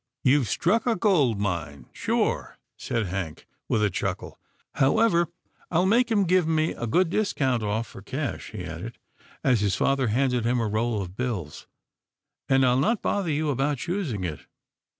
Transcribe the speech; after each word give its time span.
"You've 0.23 0.49
struck 0.49 0.87
a 0.87 0.95
gold 0.95 1.39
mine, 1.39 1.85
sure," 1.93 2.57
said 2.75 3.05
Hank 3.05 3.45
with 3.69 3.83
a 3.83 3.91
chuckle," 3.91 4.39
however, 4.81 5.27
I'll 5.69 5.85
make 5.85 6.11
'em 6.11 6.23
give 6.25 6.47
me 6.47 6.71
a 6.71 6.87
good 6.87 7.11
discount 7.11 7.61
off— 7.61 7.85
for 7.87 8.01
cash," 8.01 8.49
he 8.49 8.65
added, 8.65 8.97
as 9.43 9.61
his 9.61 9.75
father 9.75 10.07
handed 10.07 10.43
him 10.43 10.59
a 10.59 10.65
roll 10.65 11.03
of 11.03 11.15
bills," 11.15 11.67
and 12.49 12.65
I'll 12.65 12.79
not 12.79 13.03
bother 13.03 13.29
you 13.29 13.51
about 13.51 13.77
choosing 13.77 14.23
it. 14.23 14.47